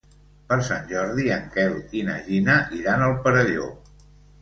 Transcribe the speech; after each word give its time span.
Per 0.51 0.55
Sant 0.69 0.87
Jordi 0.91 1.27
en 1.37 1.45
Quel 1.57 1.77
i 2.01 2.03
na 2.09 2.17
Gina 2.31 2.59
iran 2.83 3.09
al 3.11 3.19
Perelló. 3.29 3.73